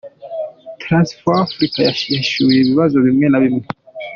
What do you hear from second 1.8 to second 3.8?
yahishuye ibibazo bimwe na bimwe.